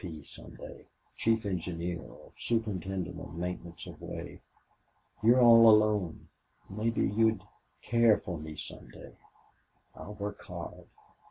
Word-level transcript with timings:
P. 0.01 0.23
some 0.23 0.55
day. 0.55 0.87
Chief 1.15 1.45
engineer 1.45 1.99
or 2.01 2.31
superintendent 2.35 3.19
of 3.19 3.35
maintenance 3.35 3.85
of 3.85 4.01
way.... 4.01 4.41
You're 5.21 5.39
all 5.39 5.69
alone 5.69 6.27
maybe 6.67 7.01
you'll 7.07 7.47
care 7.83 8.17
for 8.17 8.39
me 8.39 8.55
some 8.55 8.89
day. 8.89 9.13
I'll 9.93 10.15
work 10.15 10.41
hard. 10.43 10.87